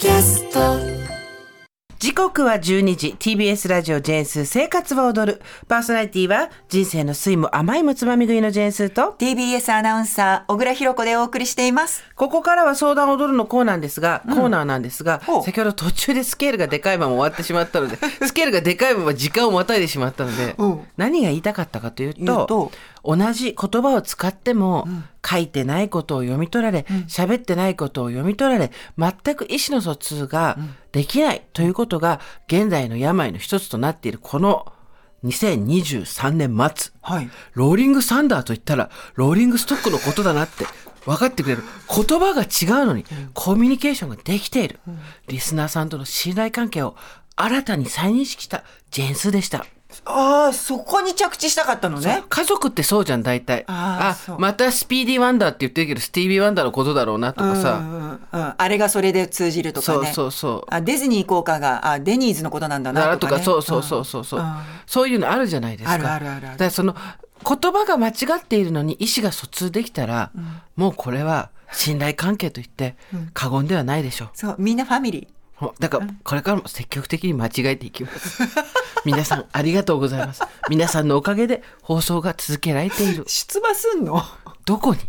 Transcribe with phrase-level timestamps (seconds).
[0.00, 0.49] キャスト
[2.10, 3.14] 時刻は12時。
[3.16, 5.42] TBS ラジオジェーンスー生活は踊る。
[5.68, 9.14] パーソナリティは人生の酸いも甘いもつまみ食いのジェーンスーと。
[9.16, 12.02] TBS アナウンサー小倉弘子でお送りしています。
[12.16, 17.96] ここからは相談踊るのコーナーですが、コーナーなんですが先ほど途中でスケールがでかいまま終わってしまったので
[18.26, 20.80] スケールがでかいまま時間をまたいでしまったのでうん。
[20.96, 22.72] 何が言いたかったかというと言うと。
[23.04, 24.86] 同じ言葉を使っても、
[25.26, 30.58] 書いてないことを読み取られ喋、ってないことを読み取られ全く意思の疎通が
[30.92, 34.72] できないということが現代の病の一つとなっているこの
[35.24, 36.92] 2023年末。
[37.02, 40.64] はいローリングサンダーと言ったら、ローリングストックのことだなって
[41.04, 41.62] 分かってくれる。
[41.88, 44.80] 言葉が違うのに、コミュニケーションができている。
[45.28, 46.96] リスナーさんとの信頼関係を
[47.36, 49.66] 新たに再認識したジェーンスーでした。
[50.04, 52.24] ああそこに着地したかったのね。
[52.28, 53.64] 家族ってそうじゃん、大体。
[53.66, 54.38] あーそう。
[54.38, 57.72] またスピーディーワンダーって言ってるけど、スティービーワンダーのことだろうなとかさ。
[57.74, 58.54] うんうんうん。
[58.56, 60.74] あれがそれで通じるとかねそうそうそう。
[60.74, 64.54] あディズニー効果があデニーズのことなんだだからとか、なとかねそうそうそうそうそう、うん。
[64.86, 65.92] そういうのあるじゃないですか。
[65.92, 66.52] あるあるあるある。
[66.52, 66.94] だからその
[67.42, 70.30] 言葉が間違っているのに意思が疎通できたら、
[70.76, 72.96] もうこれは信頼関係といって
[73.32, 74.28] 過言ではないでしょう。
[74.34, 75.24] そうみんなファミリー。
[75.24, 75.39] ほ
[75.78, 78.42] だからこれからも積極的に間違えていきます。
[79.04, 80.42] 皆さんありがとうございます。
[80.68, 83.24] 皆さんのおかげで放送が続けられている。
[83.26, 84.22] 出馬すんの？
[84.64, 85.00] どこに？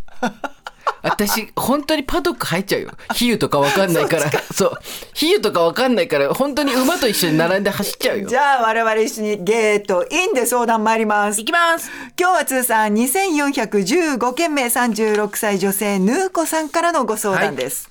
[1.04, 2.92] 私本当にパドック入っちゃうよ。
[3.16, 4.32] 比喩とかわかんないから。
[4.54, 4.72] そう
[5.14, 8.30] 比喩とかわかんないから本当に馬と一緒に並んで走っちゃうよ。
[8.30, 11.40] じゃあ我々一緒にゲートインで相談参ります。
[11.40, 11.90] 行きます。
[12.20, 17.90] 今日は通算2415件目36歳女性ヌーコさんからのご相談です、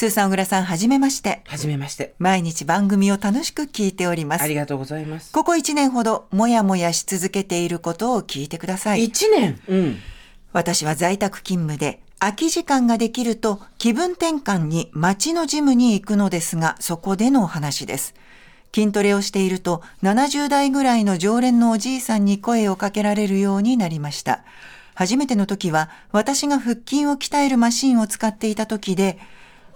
[0.00, 1.42] スーさん小倉さんはじめまして。
[1.46, 2.14] はじめまして。
[2.18, 4.42] 毎日番組を楽しく聞いております。
[4.42, 5.30] ありがとうございます。
[5.30, 9.04] ここ1年ほどもやもやし続けていることを聞いてください。
[9.04, 9.60] 一年？
[9.68, 9.98] うん。
[10.54, 18.14] 私は在宅勤務で空き時間ができると気分転換に街のジムに行くのですがそこでのお話です。
[18.74, 24.44] 筋トレをしていると70代ぐらいの常連のおじいさんに声をかけられるようになりました。
[24.94, 29.18] 初めての時は私が腹筋を鍛えるマシンを使っていた時で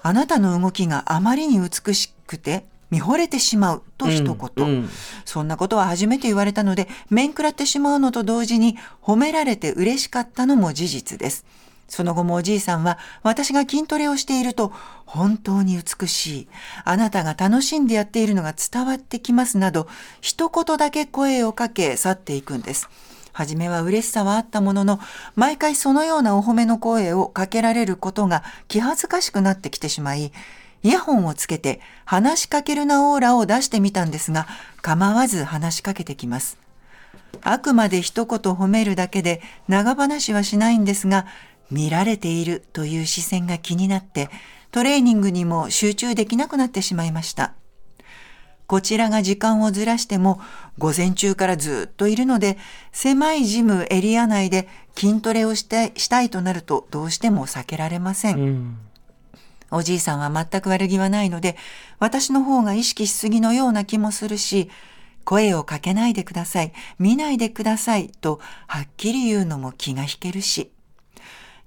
[0.05, 4.89] あなたの動きがあまりに美しくて見惚れてしまうと一言、うんうん
[5.25, 11.45] そんなことは初めて言われたので、面食らってしまうのと同時に褒められて嬉しかったのも事実です。
[11.89, 14.73] その後もおじいさんは私が筋トレをしていると
[15.07, 16.49] 本当に美しい。
[16.85, 19.89] あなたが楽しんでやっているのが伝わってきますなど
[20.21, 22.91] 一言だけ声をかけ去っていくんです。
[23.35, 25.01] はじめは嬉しさはあったものの、
[25.35, 30.33] 毎回そのようなお褒めの声をかけられることが気恥ずかしくなってきてしまい、
[30.85, 34.47] イヤホンをつけて話しかけるなオーラを出してみたんですが、
[34.83, 36.59] 構わず話しかけてきます。
[37.43, 41.27] あくまで一言褒めるだけで長話はしないんですが、
[41.73, 44.31] 見られているという視線が気になって、
[44.71, 47.55] トレーニングにも集中できなくなってしまいました。
[48.67, 50.41] こちらが時間をずらしても
[50.79, 52.57] 午前中からずっといるので
[52.93, 58.41] 狭いジムエリア内で筋トレをしたいしたいとなるとどうしても避けられません。
[58.41, 58.79] うん。
[59.71, 61.57] おじいさんは全く悪気はないので
[61.99, 64.71] 私の方が意識しすぎのような気もするし
[65.25, 66.73] 声をかけないでください。
[66.99, 68.09] 見ないでください。
[68.09, 70.71] とはっきり言うのも気が引けるし。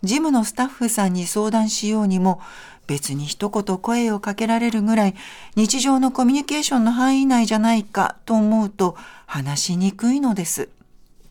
[0.03, 2.39] ジムのスタッフさんに相談しようにも
[2.87, 5.15] 別に一言声をかけられるぐらい
[5.55, 10.69] 日常のコミュニケーションの範囲内じゃないかと思うと話しにくいのです。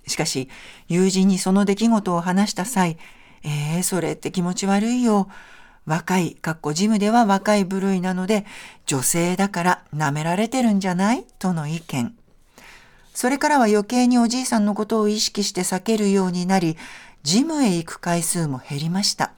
[0.07, 0.49] しかし
[0.87, 2.97] 友人にその出来事を話した際
[3.43, 5.29] 「えー、それって気持ち悪いよ」
[5.87, 8.45] 若い、かっこジムでは若い部類なので、
[8.87, 11.25] 女性だから舐められてるんじゃない？
[11.39, 12.13] との意見。
[13.15, 16.77] それからは余計におじいさんのことを意識して避けるようになり、
[17.23, 19.31] ジムへ行く回数も減りました。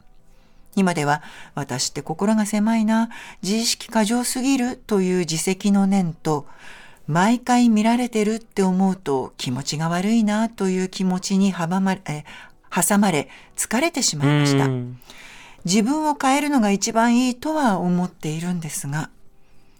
[0.78, 1.22] 今では、
[1.56, 3.10] 私って心が狭いな、
[3.42, 6.46] 自意識過剰すぎるという自責の念と、
[7.08, 12.24] 毎回見られてるって思うと気持ちが悪いなという気持ちに阻まれ、え
[12.70, 14.66] 挟まれ疲れてしまいました。
[14.66, 15.00] うん。
[15.64, 19.10] 自分を変えるのが一番いいとは思っているんですが、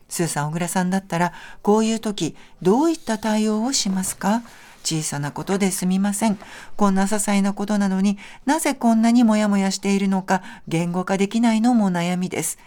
[0.09, 1.33] スーさん、小倉さんだったら、
[1.63, 4.43] こういう時、どういった対応をしますか？
[4.89, 6.39] 小さなことですみません。
[6.77, 12.59] こんな些細なことなのになぜこんなにもやもやしているのか言語化できないのも悩みです。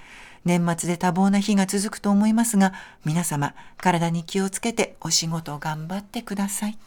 [0.45, 2.73] 年末で多忙な日が続くと思いますが、
[3.05, 6.77] 皆様、体に気をつけてお仕事頑張ってください。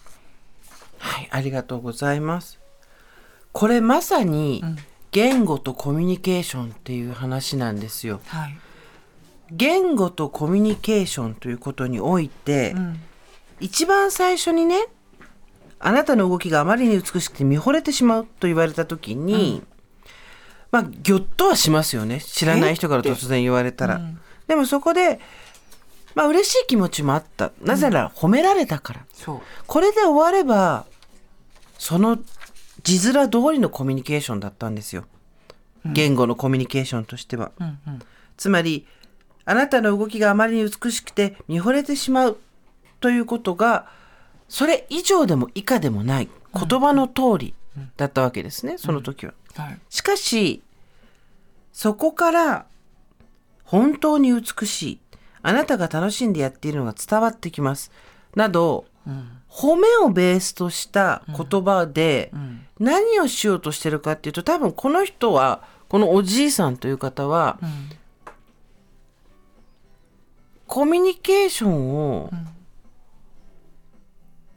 [0.99, 2.61] はい、ありがとうございます。
[3.51, 4.63] これまさに
[5.11, 8.21] 言語とコミュニケーションっていう話なんですよ。
[8.27, 8.57] はい。
[9.51, 13.01] 言語とコミュニケーションということにおいて、ん
[13.61, 14.89] 一番最初にね
[15.87, 19.63] あなたの動きがあまりに美しくて見惚れてしまうと言われた時に、
[20.73, 22.23] まあぎょっとはしますよね。
[22.23, 24.01] 知らない人から突然言われたら、
[24.47, 25.21] でもそこで
[26.15, 27.53] まあ嬉しい気持ちもあった。
[27.61, 29.41] なぜなら褒められたから、そう。
[29.67, 30.87] これで終われば
[31.79, 32.19] その
[32.83, 35.05] 字面通りのコミュニケーションだったんですよ。
[35.85, 38.01] 言語のコミュニケーションとしては、うんうん。
[38.39, 38.87] つまり
[39.45, 42.39] あなたの動きがあまりに美しくて見惚れてしまう
[43.01, 43.87] ということが
[44.49, 47.55] それ以上でも以下でもない言葉の通り
[47.97, 49.35] だったわけですね、その時は。
[49.55, 49.81] はい。
[49.91, 50.63] しかし
[51.73, 52.67] そこから
[53.65, 55.01] 本当に美しい
[55.43, 57.91] あなたが楽しんでやっているのが伝わってきます
[58.35, 58.87] など、
[59.49, 62.33] 褒めをベースとした言葉で
[62.79, 67.59] 何をしようとしてるかっていうと多分この人はこのおじいさんという方は、
[70.67, 72.31] コミュニケーションを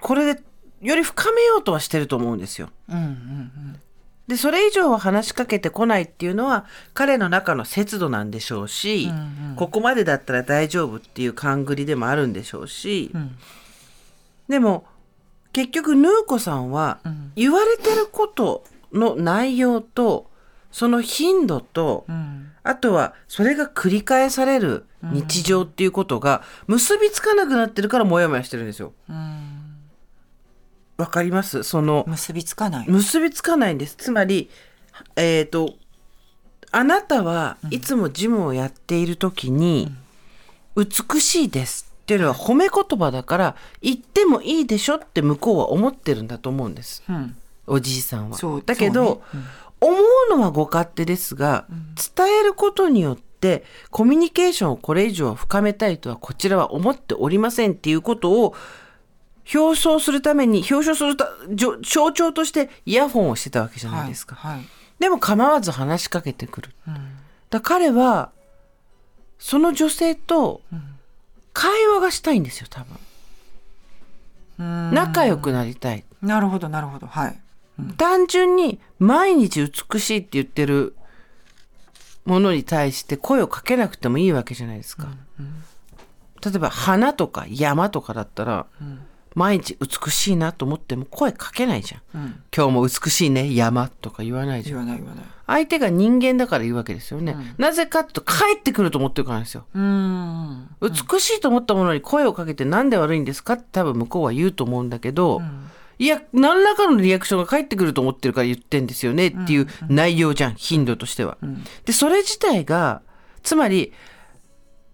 [0.08, 0.42] これで
[0.80, 2.70] より深めようとはしてると思うんですよ。
[2.90, 3.80] うんうん
[4.28, 9.10] でそれ以上は話しかけてこないっていうのは彼の中の節度なんでしょうし、
[9.56, 13.38] ここまでだったら大丈夫っていう勘繰りでもあるんでしょうし、ん。
[14.50, 14.86] でも
[15.54, 20.30] 結局ヌーコさんはん言われてることの内容と
[20.72, 22.52] その頻度と、うん。
[22.64, 28.92] あとはそれが繰り返される日常っていうことが結びつかなくなってるからモヤモヤしてるんですよ。
[29.10, 29.57] うん
[30.98, 31.64] わかります？
[31.64, 32.90] その結びつかない。
[32.90, 33.96] 結びつかないんです。
[33.96, 34.50] つまり
[35.16, 35.76] えっ、と
[36.72, 39.94] あなたはいつもジムをやっている時に
[40.76, 47.04] 「美しいです」っていうのは褒め言葉だから言ってもいいでしょって向こうは思ってるんだと思うんです。
[47.08, 47.36] うん。
[47.68, 48.38] おじいさんは。
[48.38, 49.44] そうだけど、そうね。
[49.82, 49.98] 思
[50.32, 51.66] うのはご勝手ですが、
[52.16, 58.56] 伝えることによってコミュニケーションをこれ以上深めたいとはこちらは思っておりませんっていうことを
[59.54, 61.30] 表彰するために表彰するた
[61.82, 64.36] 象徴としてイヤホンをしてたわけじゃないですか。
[64.36, 64.58] はい。
[64.58, 64.66] はい
[65.00, 66.70] でも構わず話しかけてくる。
[66.88, 66.96] うん
[67.50, 68.32] だ彼は
[69.40, 70.62] その女性と
[71.54, 72.98] 会話がしたいんですよ多分。
[74.60, 76.04] うん仲良くなりたい。
[76.22, 77.40] なるほどなるほどはい。
[77.98, 80.96] 単純に毎日美しいって言ってる
[82.26, 85.08] ものに対して声をかけなくてもいいわけじゃないですか。
[86.44, 88.66] 例えば花とか山とかだったら、
[89.38, 92.22] 毎日美しいなと思っても声かけないじゃん。
[92.22, 94.80] うん今日も美しいね山とか言わないじゃん。
[94.80, 95.26] 言わない言わない。
[95.46, 97.36] 相手が人間だから言うわけですよね。
[97.60, 99.66] なぜかと帰ってくると思ってるからですよ。
[99.76, 105.44] うん美しいと思ったものに声をかけてなんで悪いんですかって多分向こうは言うと思うんだけど、
[106.00, 111.38] いや何らかのリアクションが返ってくると思ってるから言ってんですよねっていう内容じゃん頻度としては。
[111.86, 113.04] でそれ自体が
[113.44, 113.94] つまり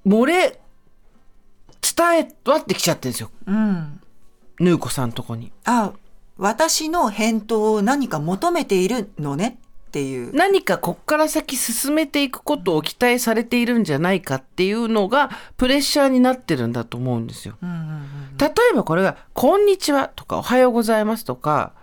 [0.05, 0.59] 漏れ
[1.81, 3.99] 伝えわってきちゃってるんですようん。
[4.59, 5.51] ヌーコさんとこに。
[5.65, 5.93] あ
[6.37, 9.59] 私の返答を何か求めているのね？
[9.87, 10.35] っていう。
[10.35, 17.55] 何かこっから先進めていくことを期待されているんじゃないかっていうのがプレッシャーになってるんだと思うんですよ。
[17.61, 18.03] うんうん
[18.39, 21.73] 例えばこれが「こんにちは」とか「おはようございます」とか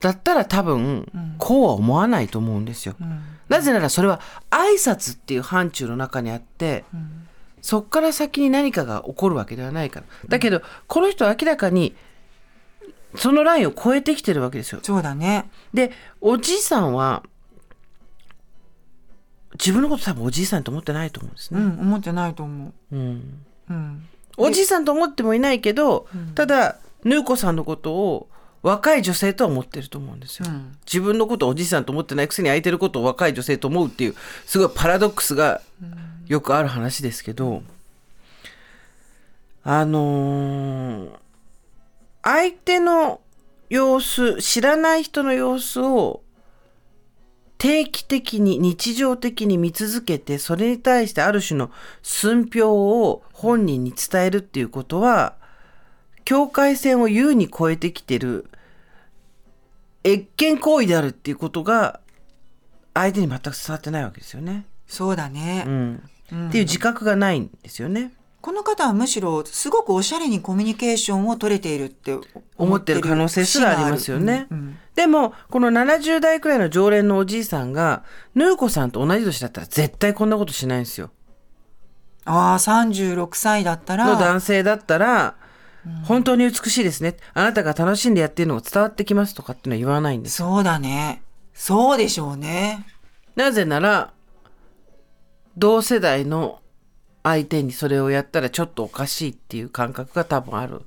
[0.00, 1.06] だったら多分
[1.38, 2.94] こうは思わないと思うんですよ。
[3.00, 4.18] うんなぜならそれは
[4.50, 6.86] 挨拶っていう範疇の中にあって、
[7.62, 10.06] そっから先に何かが起こるわけではないから。
[10.28, 11.94] だけどこの人は明らかに
[13.14, 14.80] そのラインを超えてきてるわけですよ。
[14.82, 15.48] そうだね。
[15.72, 17.22] でおじいさんは
[19.54, 21.60] 自分のこと多分おじいさんと思ってないと思うんですね。
[21.60, 22.96] うん思ってないと思う。
[22.96, 24.08] うんうん
[24.38, 28.28] おじいさんと思ってもいないけど、ただヌーコさんのことを
[28.62, 30.46] 若い女性とは思ってると思うんですよ。
[30.48, 34.14] うん自分のことをおじいさんと思ってないくせに相手のことを若い女性と思うっていう
[34.46, 35.60] すごいパラドックスが
[36.26, 37.62] よくある話ですけど、
[39.64, 41.22] あのー
[42.22, 43.20] 相手の
[43.68, 46.22] 様子知らない人の様子を
[47.58, 51.70] 定期的に日常的に見続けてそれに対してある種の
[52.02, 55.34] 寸評を本人に伝えるっていうことは
[56.24, 58.48] 境界線を優に超えてきてる
[60.04, 62.00] 越権行為であるっていうことが
[62.94, 64.66] 相手に全く伝わってないわけですよね。
[64.92, 66.02] そうだね、うん
[66.48, 68.10] っていう自覚がないんですよね。
[68.40, 72.18] この方はむしろすごくおしゃれにコミュニケーションを取れているって
[72.56, 74.46] 思ってる可能性すらありますよね。
[74.50, 81.10] うんうんでもこの70代くらいの常連のおじいさんがヌーコさんと同じ年だったら絶対こんなことしないんですよ。
[82.26, 85.36] ああ36歳だったのら男性だったら、
[86.04, 87.16] 本当に美しいですね。
[87.32, 90.36] あなたが楽しんでやってるのが伝わってきますとかっていうのは言わないんです。
[90.36, 91.22] そうだね
[91.54, 92.86] そうでしょうね
[93.34, 94.12] なぜなら、
[95.56, 96.60] 同世代の
[97.22, 100.82] 相手にそれをやったらちょっとおかしいっていう感覚が多分ある。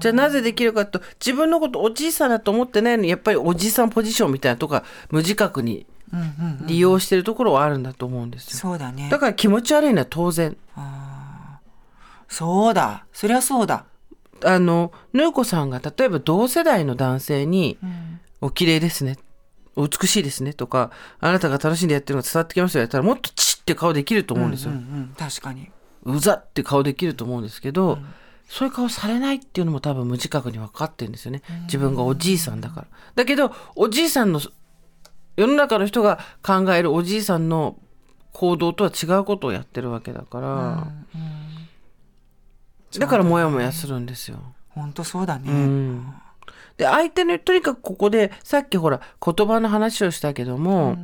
[0.00, 5.86] じゃあなぜできるかと自分のことおじいさんだと思ってないのにやっぱりおじいさんポジションみたいなとか無自覚に
[6.66, 8.58] 利用してるところはあるんだと思うんですよ。
[8.58, 10.56] そうだねだから気持ち悪いのは当然。
[12.28, 13.84] そうだそりゃそうだ、
[14.44, 18.12] あの、ぬうこさんが例えば同世代の男性に、うん
[18.42, 19.18] お綺麗ですね。
[19.76, 20.52] お美しいですね。
[20.52, 22.80] とか、あなたが楽しんでやってるのが伝わってきますよ。
[22.80, 23.30] やったらもっと
[23.62, 24.72] って顔できると思うんですよ。
[24.72, 25.70] うんうんうん確かに
[26.04, 27.98] うざって顔できると思うんですけど、
[28.48, 31.42] そういう顔されないっていうのも多分無自覚に分かってるんですよね。
[31.62, 32.86] 自分がおじいさんだから。
[33.14, 34.40] だけど、おじいさんの、
[35.36, 37.76] 世の中の人が考えるおじいさんの
[38.32, 40.86] 行動とは違うことをやってるわけだから、
[42.98, 44.38] だからモヤモヤするんですよ。
[44.70, 46.12] 本当そうだね、うん。
[46.76, 50.98] で、相手の、とにかくここで、さっきほら、言葉の話をしたけども、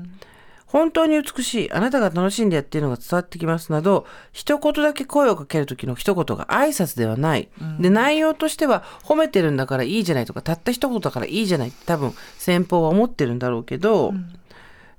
[0.69, 7.49] 本当に美しい、あなたが楽しんでやっているのが伝わってきますなど、一言だけ声をかける時の一言が挨拶ではない。
[7.81, 14.13] で、内容としては、褒めてるんだからいいじゃないとか、たった一言だからいいじゃないって多分、先方は思ってるんだろうけど、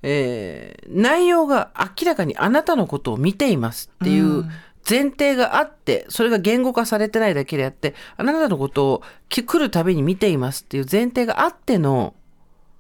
[0.02, 4.46] えー内容が明らかにあなたのことを見ていますっていう
[4.90, 12.16] 前提があって、それが言語化されてないだけであって、あなたのことをき来るたびに見ていますっていう前提があっての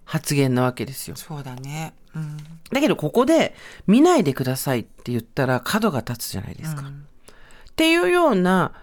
[0.09, 1.15] 発言なわけですよ。
[1.15, 2.37] そうだねうん
[2.71, 3.53] だけどここで
[3.85, 6.81] 見ないでくださいって言ったら角が立つじゃないですか。
[6.81, 8.73] っていうような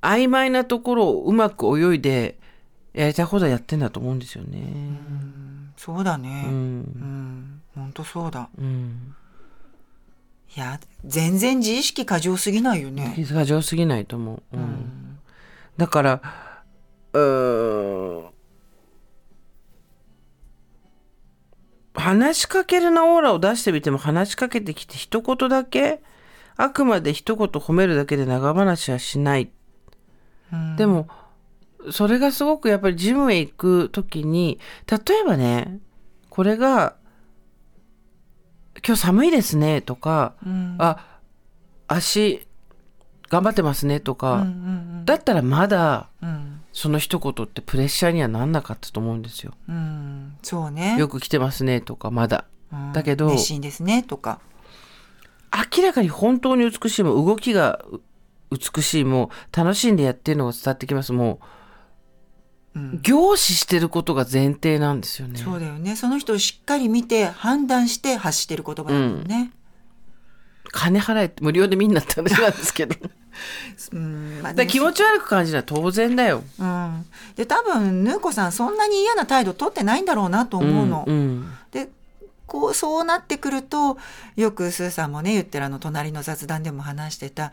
[0.00, 2.36] 曖昧なところをうまく泳いで
[2.94, 4.98] やりたいことはやってんだと思うんですよね。
[5.76, 6.50] そうだねう。
[6.50, 9.14] うんん本当そうだうん。
[10.56, 14.56] いや全然自意識過剰すぎないよね傷が上すぎないと思う。
[14.56, 15.18] うん
[15.76, 16.20] だから、
[17.12, 18.31] うーん
[21.94, 26.02] 話しかけるなオーラを出してみても話しかけてきて一言だけ
[26.56, 29.50] あくまで一言褒めるだけで長話はしない。
[30.52, 30.76] うん。
[30.76, 31.08] でも、
[31.90, 35.80] それがすごくやっぱりジムへ行くときに、例えばね、
[36.28, 36.96] これが、
[38.86, 40.76] 今日寒いですねとか、うん。
[40.78, 41.20] あ、
[41.88, 42.46] 足
[43.28, 44.46] 頑張ってますねとか、
[45.04, 49.52] だったらまだうんその一言ってプレッシャーにはなんなかったと思うんですよ。
[49.68, 52.46] うんそうねよく来てますねとかまだ。
[52.72, 54.40] うんだけど熱心ですねとか
[55.76, 58.00] 明らかに本当に美しいも動きがう
[58.50, 61.40] 美しいも楽しんでやってるのが伝わってきますも
[62.74, 65.38] う、うん凝視してることが前提なんですよね。
[65.38, 69.52] そうだよねその人をしっかり見て判断して発してる言葉だもんね、
[70.70, 72.96] 金払えって無料で見んなって話なんですけど。
[73.92, 76.42] うんまあら気持ち悪く感じるのは当然だよ。
[76.58, 81.04] うん、で多分ヌーコさんそんなに嫌な態度取ってないんだろうなと思うの。
[81.06, 81.88] うんうんで
[82.46, 83.96] こうそうなってくると
[84.36, 87.50] よくスーさんもね言ってるあの隣の雑談でも話してた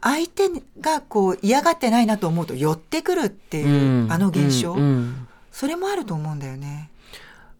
[0.00, 0.48] 相手
[0.80, 6.88] がこう嫌がってないなと思うと寄ってくるっていう、うんあの現象、うんうんそれもあると思うんだよね。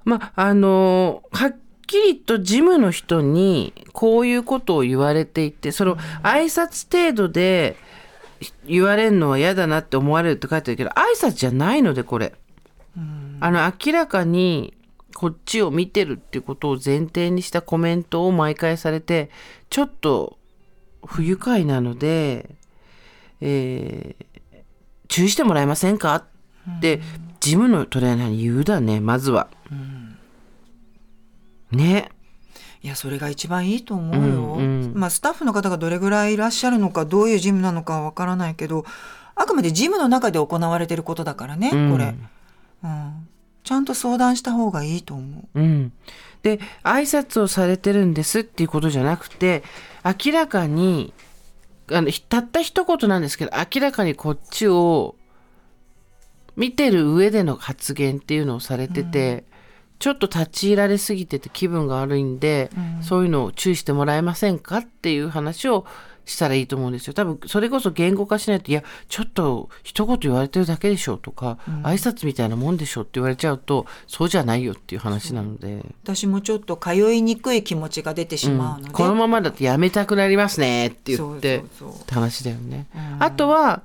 [0.05, 1.57] まあ、あのはっ
[1.89, 7.77] きりと事務の人にこういうことを言われていて、その挨拶程度で
[8.65, 12.35] 言われるのは嫌だなって思われるって書いてあるけど、挨拶じゃないので、これ。
[13.41, 14.75] あの、明らかに
[15.15, 19.31] こっちを見てるっていうことを前提にしたコメントを毎回されて、
[19.71, 20.39] ちょっと
[21.05, 22.55] 不愉快なので、
[23.41, 24.25] えー
[25.11, 26.15] 注意してもらえませんか？
[26.17, 27.01] って、
[27.41, 29.49] ジムのトレーナーに言うだね、まずは。
[31.73, 32.11] ね。
[32.83, 38.85] いやそれが一番いいと思うよ、うんうんまあスタッフの方がどれぐらいいらっしゃるのかどういうジムなのかはわからないけど
[39.35, 42.15] あくまでジムの中で行われてることだからね、うんこれ、
[42.85, 43.29] うん、
[43.69, 45.61] ちゃんと相談した方がいいと思う。
[45.61, 45.93] うん。
[46.43, 49.63] で、挨拶をされてるんですっていうことじゃなくて、
[50.05, 51.13] 明らかに、
[51.93, 55.17] あの、ひたった一言なんですけど、明らかにこっちを
[56.57, 59.45] 見てる上での発言っていうのをされてて、
[59.99, 62.71] ちょっと立ち入られすぎてて気分が悪いんで、
[63.03, 65.87] そういうのを注意してもらえませんかっていう話を
[66.29, 67.15] したらいいと思うんですよ。
[67.15, 75.85] 多分、それこそ言語化しないと、いや、ちょっと一言言われてるだけでしょとか、挨拶みたいなもんでしょって言われちゃうと、そうじゃないよっていう話なので。
[76.05, 82.87] 私もちょっと通いにくい気持ちが出てしまうので、このままだとやめたくなりますねって言ってそうそうそうって話だよね。
[83.19, 83.83] あとは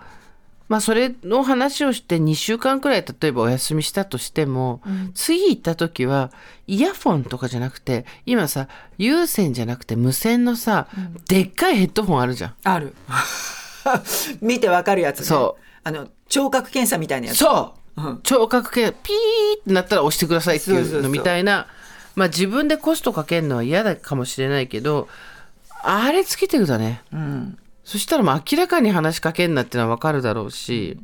[0.70, 4.82] まあそれの話をして2週間くらい例えばお休みしたとしても、
[5.14, 6.32] 次行った時は
[6.68, 8.68] イヤフォンとかじゃなくて今さ
[8.98, 10.88] 有線じゃなくて無線のさ、
[11.28, 12.56] でっかいヘッドホンあるじゃん。
[12.64, 12.96] ある。
[14.42, 15.64] 見てわかるやつ、ね、そう。
[15.84, 17.38] あの聴覚検査みたいなやつ。
[17.38, 18.22] そう、うん。
[18.24, 21.04] 聴覚系ピーってなったら押してくださいっていそうそうそうう。
[21.04, 21.68] のみたいな。
[22.16, 25.08] まあ自分でコストかけるのは嫌だかもしれないけど
[25.84, 27.02] あれつけてくだね。
[27.12, 30.98] うんそしたらもう明らかに話しかけんなってのはわかるだろうし。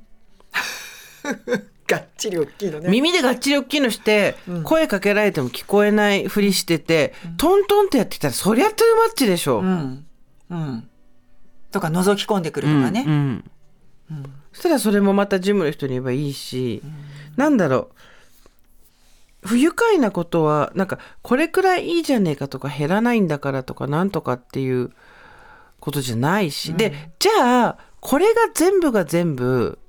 [1.87, 2.89] がっちり大きいのね。
[2.89, 9.59] 耳でがっちり大きいのして、声かけられても聞こえないふりしてて、トントンってやってきたらそりゃトゥーマッチでしょ。
[9.59, 10.05] うん。
[10.51, 10.89] うん。
[11.71, 13.43] とか覗き込んでくるとかね、うん
[14.51, 16.81] そしたらそれもまたジムの人に言えばいいし、
[17.37, 17.89] なんだろ
[19.43, 19.47] う。
[19.47, 24.91] 不愉快なことはなんかこれくらいいいじゃねえかとか減らないんだからとかなんとかっていう
[25.79, 29.79] ことじゃないし、でじゃあこれが全部が全部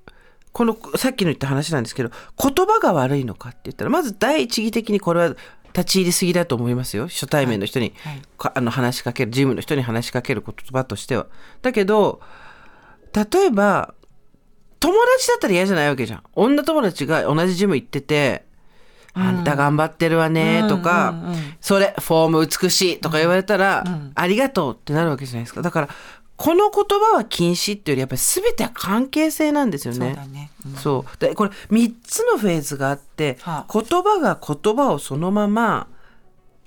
[0.53, 2.11] このさっきの言った話なんですけど
[2.43, 5.37] 言葉が悪いのかって言ったらまず第一義的にこれは
[5.73, 7.07] 立ち入りすぎだと思いますよ。
[7.07, 8.13] 初対面の人に、はい。
[8.15, 8.23] はい。
[8.37, 11.27] かあの話しかけるジムの人に話しかける言葉としては。
[11.63, 12.21] だけど
[13.15, 13.95] 例えば
[14.81, 16.23] 友達だったら嫌じゃないわけじゃん。
[16.35, 18.47] 女友達が同じジム行ってて
[19.51, 21.33] 「あんた頑張ってるわね」とか、うんうん。
[21.33, 25.63] うんそれフォーム美しい」とか言われたら「ありがとう」ってなるわけじゃないですか。
[25.63, 25.89] だから
[26.37, 29.99] この言葉は禁止っていうよりやっぱり全ては関係性なんですよね。
[29.99, 31.05] そうだね、うん。
[31.19, 35.87] でこれ3つのフェーズがあって、は言葉が言葉をそのまま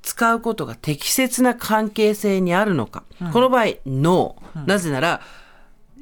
[0.03, 5.21] 使うことが適切な関係性にあるのか、この場合「ノー」なぜなら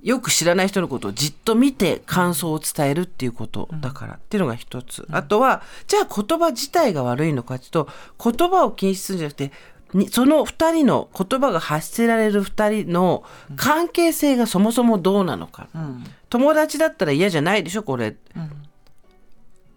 [0.03, 7.87] よく知らない人のことをじっと見て感想を伝えるっていうことだからっていうのが一つ、あとはじゃあ言葉自体が悪いのかっていうと
[8.23, 9.51] 言葉を禁止するんじゃなくて
[9.93, 13.23] にその2人の言葉が発せられる2人の
[13.55, 16.03] 関係性がそもそもどうなのか、うん。
[16.29, 18.13] 友達だったら嫌じゃないでしょこれ、っ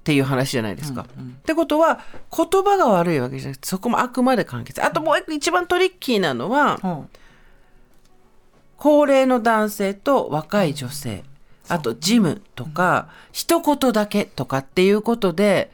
[0.04, 1.02] ていう話じゃないですか。
[1.02, 2.00] ってことは
[2.34, 4.82] 言葉が悪いわけじゃなくてそこもあくまで関係性。
[4.82, 7.08] あともう一番トリッキーなのは、うん
[8.84, 11.24] 高齢の男性と若い女性
[11.68, 15.72] あとジムとか、一言だけとかっていうことで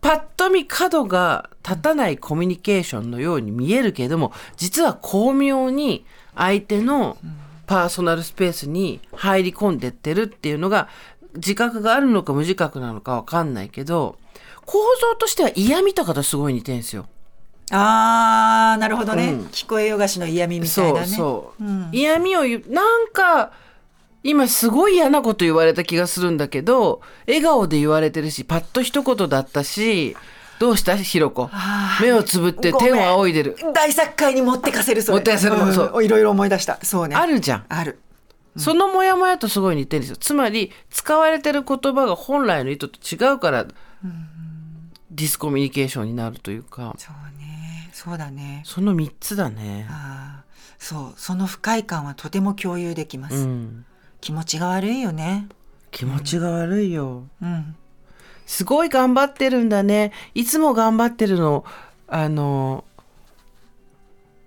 [0.00, 7.18] パッと見角が立たないコミュニケーションのように見えるけれども実は巧妙に相手の
[7.66, 10.88] パーソナルスペースに入り込んでってるっていうのが
[11.34, 14.16] 自覚があるのか無自覚なのかわかんないけど
[14.64, 17.08] 構造としては嫌味とかとすごい似てんですよ。
[17.70, 19.40] あーなるほどね、うん。
[19.46, 21.06] 聞こえよがしの嫌味みたいなね。
[21.06, 21.88] そうそう、うん。
[21.92, 23.52] 嫌味を言うなんか
[24.22, 30.16] 今すごい嫌なこと言われた気がするんだけど笑顔で言われてるしパッと一言だったし
[30.58, 30.96] どうした？
[30.96, 31.50] ひろこ。
[32.02, 33.56] 目をつぶって天を仰いでる。
[33.72, 35.18] 大作会に持ってかせるそれ。
[35.18, 35.72] 持ってかせるん。
[35.72, 36.04] そう。
[36.04, 36.80] いろいろ思い出した。
[36.82, 37.14] そうね。
[37.14, 37.66] あるじゃん。
[37.68, 38.00] ある。
[38.56, 40.16] そのモヤモヤとすごい似てるんですよ。
[40.16, 43.66] つまり使われてる言葉が本来の意図と違うから
[45.12, 46.96] ディスコミュニケーションになるというか。
[46.98, 47.37] そうね
[48.08, 48.62] そうだね。
[48.64, 49.86] その3つだね。
[49.90, 51.14] あーそう。
[51.16, 53.84] その不快感はとても共有できます、うん。
[54.22, 55.46] 気持ちが悪いよね。
[55.90, 57.76] 気持ちが悪いよ、うん。
[58.46, 60.12] すごい頑張ってるんだね。
[60.34, 61.66] いつも頑張ってるの
[62.06, 62.84] あの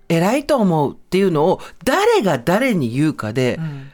[0.08, 3.88] 偉いと思うっていうのを誰が誰に言うかで、うん。
[3.90, 3.91] つ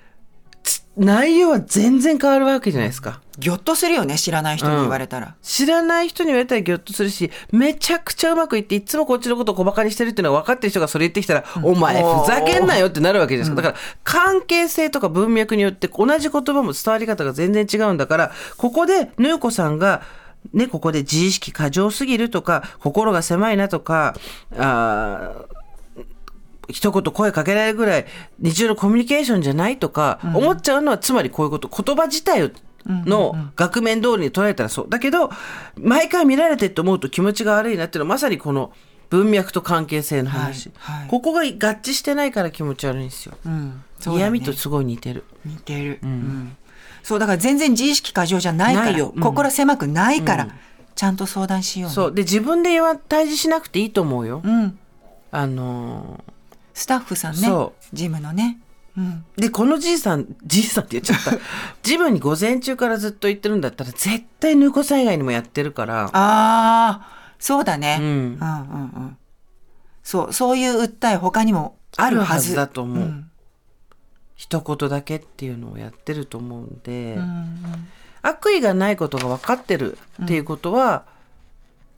[0.98, 3.20] 内容は全然変わるわけじゃないですか。
[3.38, 20.02] ぎょっとするよね知らない人に言われたら、知らない人に言われたらギョッとするしめちゃくちゃうまくいっていつもこっちのことを小バカにしてるっていうのが分かってる人がそれ言ってきたら、お前ふざけんなよってなるわけじゃないですか、だから関係性とか文脈によって同じ言葉も伝わり方が全然違うんだからここでぬうこさんが
[20.52, 24.14] ね、ここで自意識過剰すぎるとか心が狭いなとか
[24.56, 25.57] あー
[26.68, 28.06] 一言声かけられるぐらい
[28.38, 32.52] 日常のコミュニケーションじゃないとか思っちゃうのはつまりこういうこと言葉自体
[32.86, 34.86] の額面通りに捉えたらそう。
[34.88, 35.30] だけど
[35.76, 38.72] 毎回見られてって思うと気持ちが悪いなっていうのはまさにこの
[39.10, 41.08] 文脈と関係性の話、はいはい。
[41.08, 43.70] ここが合致してないから気持ち悪いんですよ、うん。
[43.70, 44.16] ね。
[44.16, 45.24] 嫌味とすごい似てる。
[45.46, 46.56] 似てる、うん。
[47.02, 49.20] そうだから全然自意識過剰じゃないからうん。
[49.20, 50.48] 心狭くないから、
[50.94, 51.94] ちゃんと相談しようね。
[51.94, 52.14] そう。
[52.14, 54.78] で自分で言わ対峙しなくていいと思うよ、うん、
[55.30, 56.22] あの
[56.78, 57.40] スタッフさんね。
[57.40, 58.60] そジムのね、
[58.96, 61.32] うん、ーでこのじいさんじいさんって言っちゃった。
[61.82, 66.04] ジムに午前中からずっと行ってるんだったら絶対ぬこさん以外にもやってるから。
[66.04, 67.00] ああ
[67.40, 68.06] そうだね、うん。
[68.06, 68.44] うんうんう
[69.06, 69.16] ん。
[70.04, 73.28] そうそういう訴え他にもああるはずだと思う、ん。
[74.36, 77.88] 一言だけっていうのをやってると思うんで、うん。
[78.22, 81.06] 悪意がないことが分かってるっていうことは、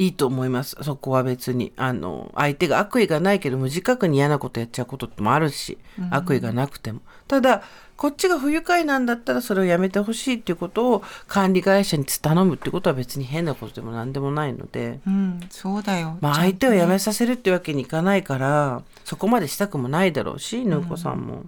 [0.01, 5.77] いいと思いますそこは別にあの相手が悪意がないけど無自覚に嫌なことやっちゃうことってもあるし、
[6.11, 7.63] 悪意がなくてもただ
[7.99, 16.17] こっちが不愉快なんだったらそれをやめてほしいっていうことを管理会社に頼むってことは別に変なことでも何でもないので、うん、そうだよ。
[16.23, 21.45] まあ、相手を辞めさせるってわけにいかないからそこまでしたくもないだろうしぬうこさんも。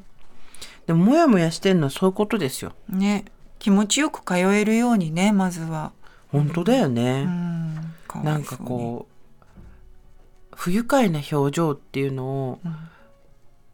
[0.86, 2.74] でもモヤモヤしてんのはそういうことですよ。
[2.90, 3.24] ね、
[3.58, 5.92] 気持ちよく通えるようにね、まずは。
[6.32, 7.22] 本当だよね。
[7.22, 9.46] うん、かなんかこう
[10.54, 12.60] 不愉快な表情っていうのを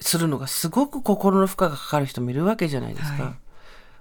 [0.00, 3.22] するのがすごく心の負荷がかかる人もいるわけじゃないですか。
[3.24, 3.32] はい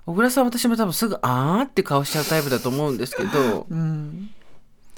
[0.08, 4.30] 小倉さん私も多分すぐあーって顔しちゃうタイプだと思うんですけどうん、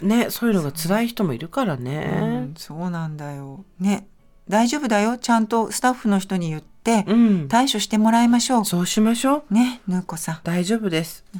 [0.03, 2.01] ねそういうのが辛い人もいるからうね
[2.41, 3.65] ん、そうなんだよ。
[3.79, 4.07] ね、
[4.47, 5.17] 大丈夫だよ。
[5.17, 8.65] ちゃんとスタッフの人に言ってうん、対処してもらいましょう。
[8.65, 10.39] そうしましょうね、ぬうこさん。
[10.43, 11.39] 大丈夫ですー